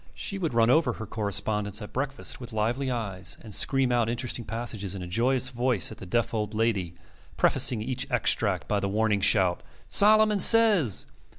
She 0.15 0.39
would 0.39 0.55
run 0.55 0.71
over 0.71 0.93
her 0.93 1.05
correspondence, 1.05 1.79
at 1.79 1.93
breakfast, 1.93 2.41
with 2.41 2.53
lively 2.53 2.89
eyes, 2.89 3.37
and 3.43 3.53
scream 3.53 3.91
out 3.91 4.09
interesting 4.09 4.45
passages 4.45 4.95
in 4.95 5.03
a 5.03 5.07
joyous 5.07 5.49
voice 5.49 5.91
at 5.91 5.99
the 5.99 6.07
deaf 6.07 6.33
old 6.33 6.55
lady, 6.55 6.95
prefacing 7.37 7.83
each 7.83 8.09
extract 8.09 8.67
by 8.67 8.79
the 8.79 8.89
warning 8.89 9.21
shout, 9.21 9.61
"Solomon 9.87 10.39
says!" 10.39 11.05